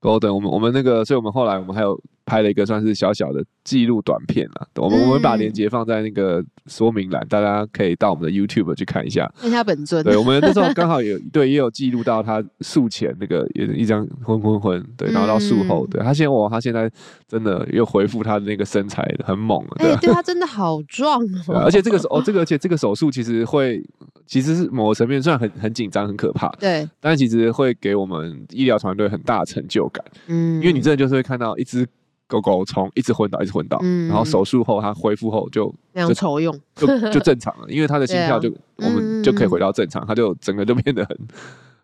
[0.00, 1.98] ，Golden 我们我们那个，所以我们后来我们还有。
[2.26, 9.32] 拍了一个算是小小的记录短片了，我们我们把链接放在那个说明栏，大家可以到我们的 YouTube 去看一下。
[9.40, 10.04] 看一下本尊。
[10.04, 16.90] 对， 我们那时候刚好有对也有记录到他术前那个有一张昏昏昏，对，然后到术后，对他现在哇，他现在
[17.28, 21.54] 真的又恢复他的那个身材很猛了，对，对他真的好壮哦。
[21.62, 23.80] 而且这个手哦，这个而且这个手术其实会
[24.26, 31.86] 其实是某个层面虽然很很紧张很可怕，对，但其实会给我们医疗团队很大成就感，嗯，因为你真的就是会看到一只。
[32.26, 41.18] 狗狗从一直昏倒，一直昏倒，嗯、然后手术后它恢复后就非常愁用，就就正常了，因为它的心跳就、啊、我们就可以回到正常，它就整个就变得很、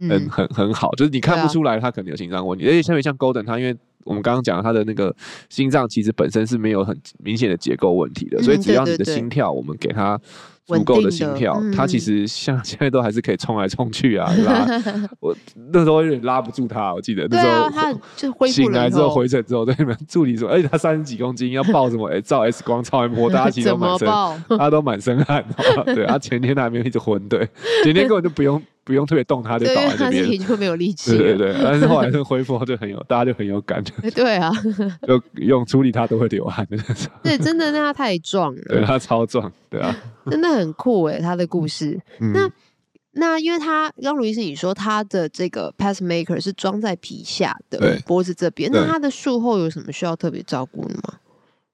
[0.00, 5.14] 嗯、很很很好，就是你看不出来它可能有心脏问题，而且特别像 Golden，它因为我们刚刚讲的它的那个
[5.48, 10.20] 心脏其实本身是没有很明显的结构问题的，嗯、所以只要你的心跳，我们给它。
[10.78, 14.66] 足够的心跳，他、嗯、其实像现在都还是可以冲来冲去啊，拉
[15.20, 15.36] 我
[15.72, 22.08] 那时候有点拉不住他，我记得那时候他就醒来之后回诊之后，对你们助理说，而且他三十几公斤，要抱什么？
[22.08, 24.08] 哎，照 X 光、超音波，大家其实都 满身，
[24.58, 25.44] 他都满身汗。
[25.86, 27.48] 对，他前天他还没有一直昏，对，
[27.84, 28.60] 前天根本就不用。
[28.84, 31.16] 不用特别动他，就倒在这边，就没有力气。
[31.16, 33.92] 对对对，但是后来就恢复后就很有，大家就很有感觉。
[34.10, 34.50] 对啊，
[35.06, 37.06] 就用处理他都会流汗的那种。
[37.22, 38.60] 对，真的，那它太壮了。
[38.68, 39.96] 对，他超壮，对啊，
[40.28, 41.98] 真的很酷诶，他的故事。
[42.20, 42.50] 嗯、那
[43.12, 51.14] 那因为他刚卢医师你说他的这个 pacemaker 是装在皮下的脖子这边，那他的术后有什么需要特别照顾的吗？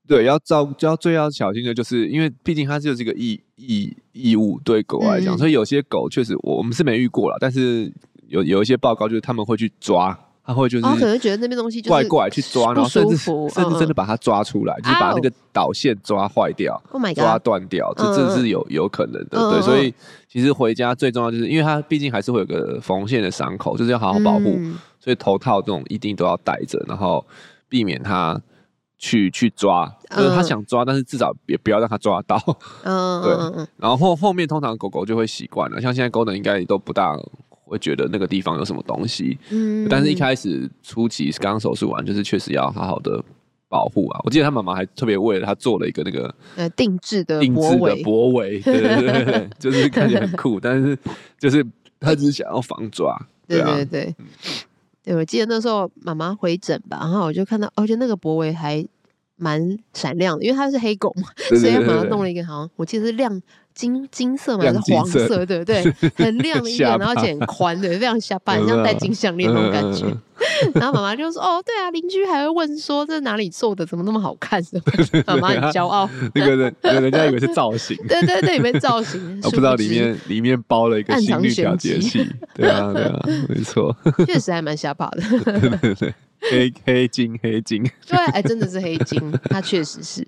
[0.07, 7.93] 对，要照就要最要小心的就是，因为毕竟它就是一个异异异物，对狗来讲，嗯、所以有些狗确实我们是没遇过了，但是
[8.27, 19.39] 有有一些报告就是他们会去抓，他会就是可能觉得那边东西怪怪去抓，然后甚至甚至真的把它抓出来，嗯、就是把那个导线抓坏掉，oh、抓断掉，这这是有有可能的。
[19.39, 19.93] 嗯、对，所以
[20.27, 27.23] 其实回家最重要就是，因为它毕竟还是会有个缝线的伤口，就是要好好保护，嗯、所以头套这种一定都要戴着，然后
[27.69, 28.41] 避免它。
[29.01, 32.37] 去去抓，就是他想抓，嗯、但是至少也不要让他抓到。
[32.83, 33.67] 嗯， 对。
[33.77, 37.17] 然后后后面通常狗狗就会习惯了，像现在 Golden 应该都不大
[37.69, 39.39] 会觉得那个地方有什么东西。
[39.51, 39.87] 嗯。
[39.89, 43.23] 但是一开始初期刚刚手术完，就是确实要好好的
[43.69, 44.21] 保护啊。
[44.25, 50.99] 我记得他妈妈还特别为了他做了一个那个呃定制的定制的脖围，对对对对，就是看起来很酷，但是
[51.39, 51.65] 就是
[52.01, 53.17] 他只是想要防抓。
[53.47, 54.15] 对，啊、对对对。
[55.05, 58.85] 对，我记得那时候妈妈回诊吧，然后我就看到，而且那个脖围还
[59.37, 61.29] 蛮闪亮的，因为它是黑狗嘛，
[61.59, 63.41] 所以妈妈弄了一个好像我记得是亮
[63.79, 65.81] 金金色嘛，还是黄色，对不对？
[66.19, 70.05] 很亮的一个，然后而且很宽的，非常下巴，像戴金项链那种感觉。
[70.75, 74.61] 然后妈妈就说：“哦，对啊，邻居还会问说这哪里做的，怎么那么好看？
[75.27, 76.09] ”妈妈很骄傲。
[76.35, 77.97] 那个人，人家以为是造型。
[78.09, 79.41] 对对对，以为造型。
[79.45, 82.27] 我不知道里面里面包了一个心率调节器。
[82.55, 83.97] 对啊对啊，没错。
[84.27, 85.23] 确实还蛮下巴的。
[85.45, 86.15] 对对对，
[86.51, 87.83] 黑黑金黑金。
[88.07, 90.27] 对，哎，真的是黑金，它确实是。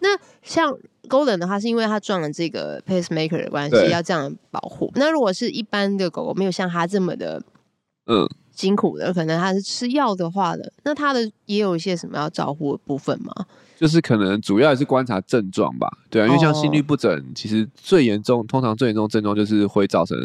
[0.00, 0.08] 那
[0.48, 0.74] 像
[1.08, 4.90] Golden 的话，是因为它撞了这个 pacemaker 的关系，要这样保护。
[4.96, 7.42] 那如果是一般的狗狗，没有像它这么的，
[8.06, 8.28] 嗯。
[8.58, 13.32] 辛苦的，可能它是吃药的话的，那它的也有一些什么要照顾的部分吗？
[13.76, 20.18] 就是可能主要也是观察症状吧，对啊，因为像心律不整，其实最严重，通常最严重症状就是会造成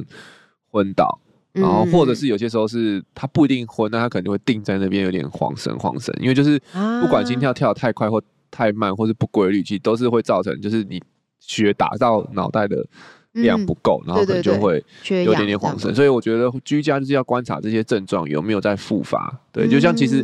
[0.72, 1.20] 昏倒，
[1.52, 6.60] 然后或者是有些时候是它不一定昏，那它可能会定在那边有点晃神晃神，因为就是
[7.04, 8.20] 不管心跳跳得太快或
[8.54, 11.02] 太慢，或是不规律，其实都是会造成就是你
[11.39, 12.86] 血打到脑袋的。
[13.34, 14.76] 量不够，然后可能就会
[15.10, 19.36] 有点点晃神，所以我觉得居家就是要观察这些症状有没有在复发。
[19.52, 20.24] 对，就像其实，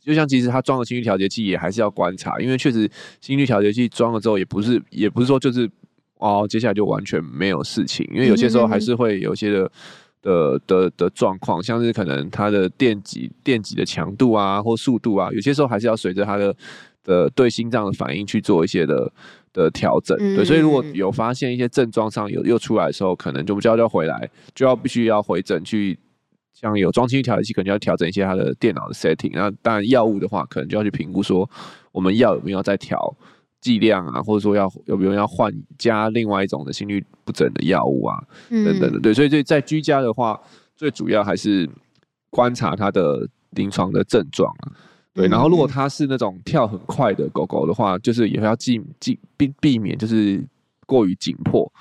[0.00, 2.88] 就像其实他装了心率调节器也还是要观察，因为确实
[3.20, 5.68] 心率调节器装了之后也不是也不是说就是
[6.18, 9.68] 哦接下来就完全没有事情，因为有些时候还是会有些的
[10.22, 16.54] 的的的状况，像是可能它的电极电极的强度啊或速度啊，有些时候还是要随着它的
[17.06, 19.10] 的对心脏的反应去做一些的。
[19.56, 25.98] 的调整，对，所以如果有发现一些症状上有又出来的时候，可能就不叫叫回来，就要必须要回诊去
[26.52, 29.30] 像有装心率调节器，可能就要调整一些他的电脑的 setting。
[29.32, 31.48] 那当然药物的话，可能就要去评估说，
[31.90, 33.16] 我们药有没有再调
[33.62, 39.00] 剂量啊，或者说要有没有要换加另外一种的心律不整的药物啊，嗯、等等的。
[39.00, 40.38] 对，所以在居家的话，
[40.76, 41.66] 最主要还是
[42.28, 44.72] 观察他的临床的症状啊。
[45.16, 50.46] 对，然后如果它是那种跳很快的狗狗的话，就是也要尽尽避避免就是
[50.86, 51.72] 过于紧迫。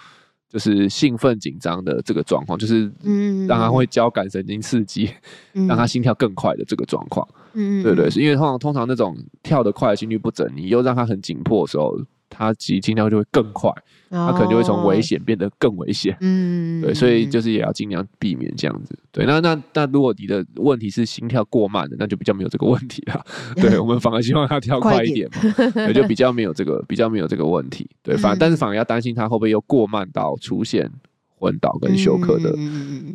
[0.48, 5.10] 就是兴奋紧张的这个状况，就是嗯，让它会交感神经刺激，
[5.54, 11.93] 嗯、让它心跳更快的这个状况，嗯，对对，是因为通常通常那种跳得快的心率不整，你又让它很紧迫的时候。
[12.38, 13.71] 他其实心跳就会更快，
[14.10, 16.15] 他可能就会从危险变得更危险。
[16.19, 18.93] 嗯，对，所以就是也要尽量避免这样子。
[19.10, 23.26] 对，那那那如果你的问题是心跳过慢的，那就比较没有这个问题了。
[23.56, 27.89] 对， 我们反而希望他跳快一点嘛，也，就比较没有这个比较没有这个问题。
[28.04, 30.91] 对，反但是反而要担心他会不会又过慢到出现
[31.39, 32.54] 昏倒跟休克的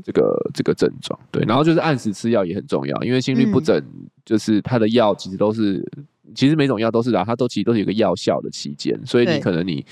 [0.02, 1.18] 这个这个症状。
[1.30, 3.83] 对，然后就是按时吃药也很重要，因为心律不整
[4.24, 5.87] 就是他的药其实都是。
[6.34, 9.84] 其实每种药都是啊，它都其实都是有个药效的期间，所以你可能你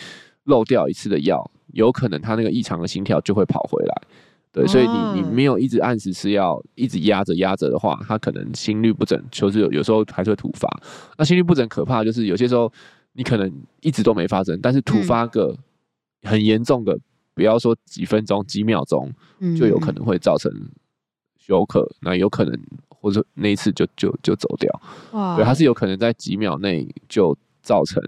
[0.45, 4.03] 漏掉一次的药，有可能它那个异常的心跳就会跑回来。
[4.51, 10.69] 对，所以你你没有一直按时吃药，一直压着压着的话，它可能心律不整，就是有有时候还是会突发。
[11.19, 12.73] 那心律不整可怕就是有些时候
[13.13, 15.55] 你可能一直都没发生，但是突发个
[16.23, 16.99] 很严重的，
[17.35, 19.13] 不要说几分钟、几秒钟，
[19.57, 20.51] 就有可能会造成
[21.37, 22.59] 休克，那有可能。
[23.01, 24.81] 或者那一次就就就走掉，
[25.13, 28.03] 哇对，它是有可能在几秒内就造成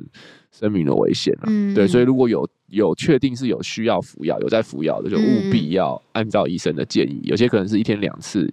[0.50, 1.42] 生命的危险了。
[1.46, 7.20] 嗯、对，所以如果有有确定是有需要服药、有在服药的，就务必要按照医生的建议。
[7.22, 8.52] 嗯、有些可能是一天两次，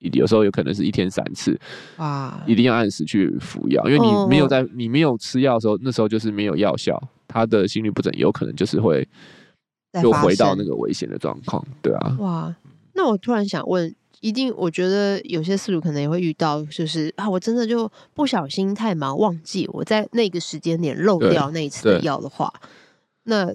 [0.00, 1.58] 有时候有可能是一天三次，
[1.96, 9.06] 哇，一定要按时去服药，因为你没有在你没有吃药的时候，那时候就是没有药效，他的心律不整有可能就是会
[10.02, 12.16] 又回到那个危险的状况，对啊。
[12.18, 12.56] 哇，
[12.94, 13.94] 那我突然想问。
[14.20, 22.52] 一定，我觉得有些饲主可能也会遇到，就是啊，我真的就不小心太忙，忘记我在那个时间点漏掉那一次的药的话，
[23.24, 23.46] 那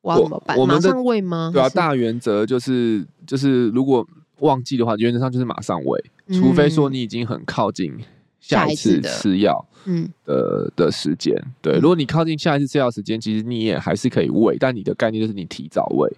[0.00, 0.58] 我要怎么办？
[0.66, 1.50] 马上喂吗？
[1.52, 4.06] 对啊，大原则就是就是如果
[4.40, 7.92] 忘记的话，原则上就是马上喂，除非说你已经很靠近
[8.40, 11.34] 下一次吃药嗯的的时间。
[11.60, 16.10] 对，如果你靠近下一次吃药时间，其实你也还是可以喂，但你的概念就是你提早喂。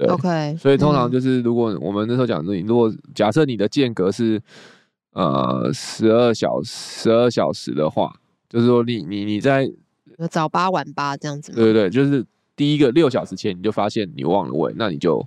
[0.00, 0.08] 对。
[0.08, 4.40] OK，所以通常就是，如果我们那时候讲的，你如果假设你的间隔是
[5.12, 8.14] 呃十二小十二小时的话，
[8.48, 9.70] 就是说你你你在
[10.30, 12.24] 早八晚八这样子，对对对，就是
[12.56, 15.24] 第一个六小时前你就发现你忘了喂，那你就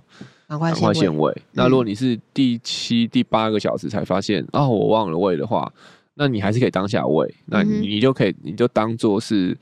[0.48, 1.32] 赶快先喂。
[1.52, 5.72] 那如果你是第七、第八个小时才发现啊、哦、我忘了喂的话，
[6.14, 9.56] 那你还是可以当下喂，那你你就可以你就当做是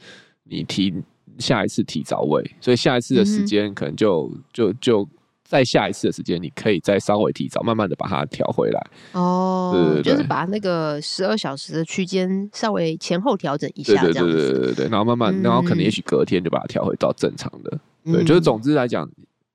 [0.44, 0.94] 你提。
[1.38, 5.08] 下一次提早喂，所以下一次的时间可能就、嗯、就就
[5.42, 8.86] 在下一次的时间，你可以再稍微提早，慢慢的把它调回来。
[9.12, 14.32] 哦，对对对，就是把那个十二小时的区间稍微前后调整一下，这样子。
[14.32, 17.78] 对对对对对对，然后慢慢，嗯、然后可能也许隔天就把它调回到正常的。
[18.04, 19.08] 嗯、对，就是总之来讲。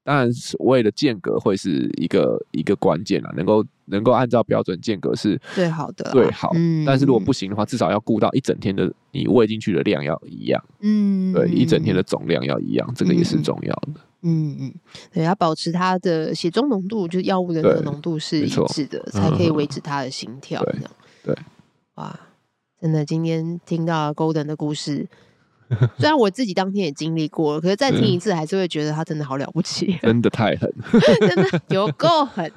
[0.08, 6.54] 当然，所谓的间隔会是一个一个关键啦，能够能够按照标准间隔是最好的，最好。
[6.56, 10.64] 嗯，但是如果不行的话，至少要顾到一整天的你喂进去的量要一样。
[10.80, 14.00] 嗯，对，一整天的总量要一样，这个也是重要的。
[14.22, 14.74] 嗯嗯，
[15.12, 20.64] 对，要保持它的血中浓度，就是药物的那个浓度是一致的，才可以维持它的心跳。
[20.64, 20.92] 这样，
[21.26, 21.36] 对，
[21.96, 22.18] 哇，
[22.80, 25.06] 真的，今天听到 Golden 的故事。
[25.98, 30.72] 虽然我自己当天也经历过了，可是再听一次还是会觉得他真的好了不起， 真的太狠，
[31.20, 32.52] 真的有够狠。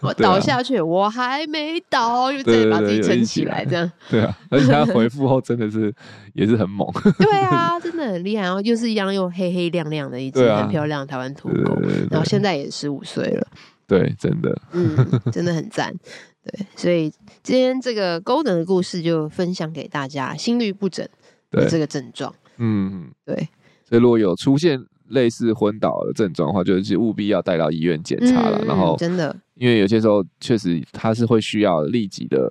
[0.00, 3.90] 我倒下去，我还没倒，就再把自己撑起来，这样。
[4.08, 5.92] 对啊，而且他回复后真的是
[6.34, 6.88] 也是很猛。
[7.18, 11.76] 对啊，真的很厉害，然后又是一样又黑黑亮亮的一只很漂亮的台湾土狗，
[12.10, 13.46] 然后现在也十五岁了。
[13.88, 15.92] 对，真的，嗯，真的很赞。
[16.44, 21.06] 对，所以今天这个 Golden 的故事就分享给大家，心律不整
[21.50, 22.34] 的这个症状。
[22.64, 23.34] 嗯，对，
[23.84, 28.58] 所以如果有出现类似昏倒的症状的话，就是务必要带到医院检查了。
[28.62, 32.48] 嗯、然后，真的，因为有些时候确实他是会需要立即的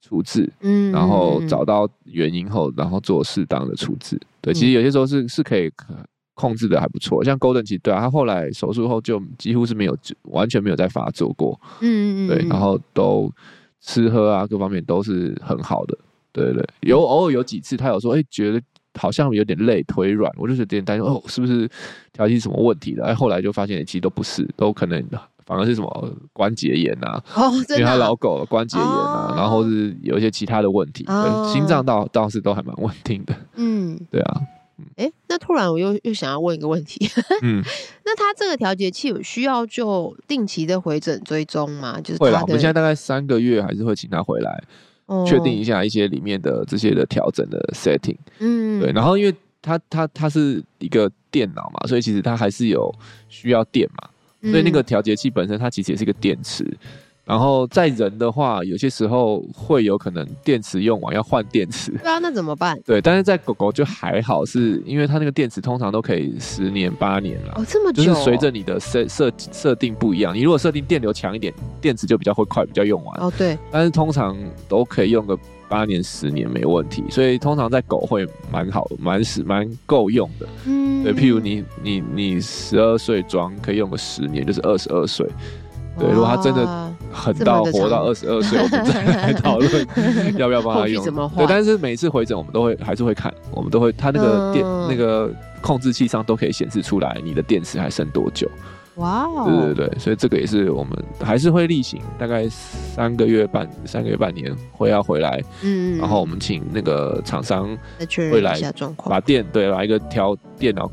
[0.00, 4.18] 处置，嗯，然后找到原因后，然后做适当的处置。
[4.40, 5.68] 对，其实有些时候是是可以
[6.34, 7.24] 控制的还不错。
[7.24, 13.28] 像 Golden 其实对啊，他后来手术后就几乎是没有完全没有再发作过，嗯嗯，对，然后都
[13.80, 15.98] 吃喝啊各方面都是很好的，
[16.32, 18.62] 对对对，有偶尔有几次他有说，哎、欸，觉得。
[18.98, 21.70] 好像有点累，腿软，我就是有点担心哦，是不是
[22.12, 23.04] 调节什么问题的？
[23.04, 25.02] 哎，后来就发现其实都不是，都可能
[25.46, 34.40] 反而是什么关节炎啊，哦，因为他老狗关节炎啊，哦、然后是有一些其他的问题，哦、心脏倒倒是都还蛮稳定的，嗯，对啊，
[34.96, 37.08] 哎、欸，那突然我又又想要问一个问题，
[37.42, 37.62] 嗯，
[38.04, 41.98] 那他这个调节器有需要就定期的回诊追踪吗？
[42.00, 44.62] 就是会啦，我们现在大概三个月还是会请他回来，
[45.26, 52.94] 确、哦、定一下一些里面的这些的调整的 setting，嗯，对，然后因为它它它是一个电脑嘛，所以其实它还是有
[53.28, 54.08] 需要电嘛，
[54.50, 56.64] 所以那个调节器本身它其实也是一个电池。
[57.28, 61.92] 然后在人的话，有些时候会有可能电池用完要换电池。
[62.02, 62.80] 对啊，那怎么办？
[62.86, 67.52] 对，但是在狗狗就还好，是因为它那个电池通常都可以十年八年了。
[67.56, 68.02] 哦，这么久。
[68.02, 71.52] 就是随着你的设设设定不一样，你如果设定电流强一点，
[71.82, 73.20] 电池就比较会快，比较用完。
[73.20, 73.58] 哦，对。
[73.70, 74.34] 但是通常
[74.66, 80.48] 都可以用个八年十年没问题，所以通常在狗会蛮好，蛮是蛮够用的。
[80.64, 81.04] 嗯。
[81.04, 85.28] 对，譬如你你你十二岁装可以用个十年，就是二十二岁。
[85.98, 89.86] 对，如果它真的很到活到二十二岁，我们再来 讨论
[90.36, 91.04] 要不要帮他用。
[91.04, 95.30] 对，但是每次回诊我们都会还是会看，我们都会他那个电、嗯、那个
[95.60, 98.48] 控制器上都可以显示出来你的电池还剩多久。
[98.98, 99.44] 哇哦！
[99.46, 107.76] 对对对，所以这个也是我们还是会例行，大概三个月半三个月半年会要回来，嗯，然后我们请那个厂商
[108.30, 108.60] 会来
[109.04, 110.90] 把电对把一个调电脑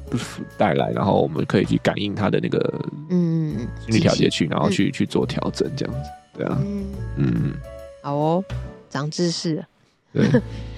[0.57, 6.85] 带来，然后我们可以去感应它的那个嗯心理调节器，然后去、嗯、去做调整这样子，对啊，嗯，
[7.17, 7.53] 嗯
[8.03, 8.43] 好哦，
[8.87, 9.65] 长知识，
[10.13, 10.29] 对，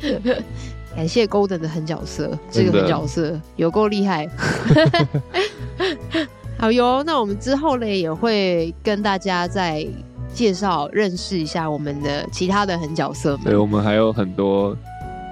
[0.96, 4.28] 感谢 Golden 的狠角色，这个狠角色有够厉害。
[6.60, 9.86] 好哟，那我们之后呢也会跟大家再
[10.34, 13.46] 介绍、认识一下我们的其他的狠角色们。
[13.46, 14.76] 对，我们还有很多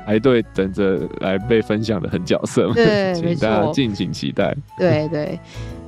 [0.06, 4.56] 排队等着来被分享的狠角色们，对， 请大家敬请期待。
[4.78, 5.40] 对对，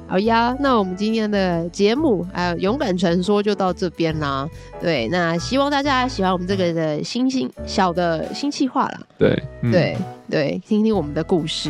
[0.08, 4.50] 好呀，那我们今天的节目还有勇敢传说就到这边啦。
[4.82, 9.00] 对，那希望大家喜欢我们这个的新新小的新企划啦。
[9.20, 9.96] 对，嗯、对
[10.30, 11.70] 对，听听我们的故事。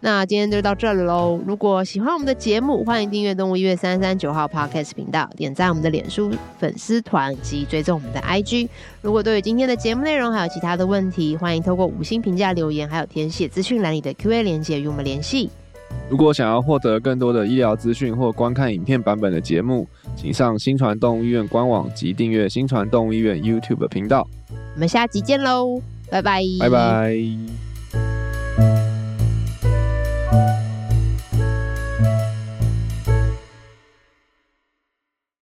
[0.00, 1.40] 那今天就到这里喽。
[1.44, 8.68] 如果喜欢我们的节目，欢迎订阅动物医院三三九号 Podcast 频道，点赞我们的脸书粉丝团及追踪我们的 IG。
[9.02, 15.50] 如果对于今天的节目内容还有其他的问题，欢迎透过五星评价留言，还有填写资讯栏里的 Q&A 连接与我们联系。
[16.08, 24.26] 如果想要获得更多的医疗资讯或观看影片版本的节目，请上新传动物医院官网及订阅新传动物医院 YouTube 频道。
[24.74, 27.67] 我们下集见喽，拜拜，拜拜。